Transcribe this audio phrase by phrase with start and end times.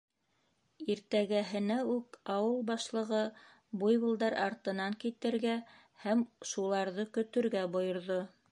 [0.91, 3.19] Иртәгәһенә үк ауыл башлығы
[3.83, 5.55] буйволдар артынан китергә
[6.07, 8.19] һәм шуларҙы көтөргә бойорҙо.